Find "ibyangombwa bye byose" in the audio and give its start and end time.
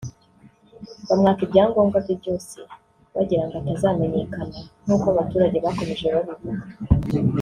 1.45-2.55